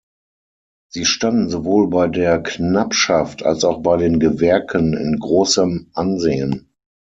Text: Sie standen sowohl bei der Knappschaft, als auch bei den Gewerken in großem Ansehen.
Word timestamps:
Sie 0.91 1.05
standen 1.05 1.47
sowohl 1.51 1.87
bei 1.87 2.07
der 2.07 2.41
Knappschaft, 2.41 3.43
als 3.45 3.63
auch 3.63 3.83
bei 3.83 3.97
den 3.97 4.19
Gewerken 4.19 4.95
in 4.95 5.19
großem 5.19 5.91
Ansehen. 5.93 6.73